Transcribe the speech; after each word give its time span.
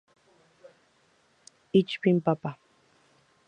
Ich 1.71 2.01
bin 2.01 2.23
Papa! 2.23 2.57